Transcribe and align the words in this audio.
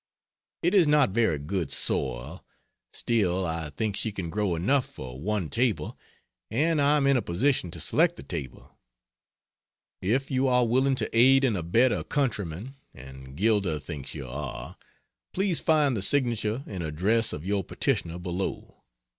It 0.63 0.73
is 0.73 0.87
not 0.87 1.11
very 1.11 1.37
good 1.37 1.69
soil, 1.69 2.43
still 2.91 3.45
I 3.45 3.69
think 3.69 3.95
she 3.95 4.11
can 4.11 4.31
grow 4.31 4.55
enough 4.55 4.87
for 4.87 5.21
one 5.21 5.47
table 5.47 5.95
and 6.49 6.81
I 6.81 6.97
am 6.97 7.05
in 7.05 7.17
a 7.17 7.21
position 7.21 7.69
to 7.69 7.79
select 7.79 8.15
the 8.15 8.23
table. 8.23 8.79
If 10.01 10.31
you 10.31 10.47
are 10.47 10.65
willing 10.65 10.95
to 10.95 11.15
aid 11.15 11.43
and 11.43 11.55
abet 11.55 11.91
a 11.91 12.03
countryman 12.03 12.77
(and 12.95 13.35
Gilder 13.37 13.77
thinks 13.77 14.15
you 14.15 14.27
are,) 14.27 14.75
please 15.33 15.59
find 15.59 15.95
the 15.95 16.01
signature 16.01 16.63
and 16.65 16.81
address 16.81 17.31
of 17.31 17.45
your 17.45 17.63
petitioner 17.63 18.17
below. 18.17 18.81